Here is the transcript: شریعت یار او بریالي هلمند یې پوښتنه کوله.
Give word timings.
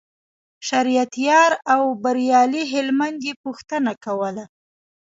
شریعت 0.67 1.13
یار 1.27 1.51
او 1.73 1.83
بریالي 2.03 2.63
هلمند 2.73 3.19
یې 3.27 3.33
پوښتنه 3.43 3.91
کوله. 4.03 4.45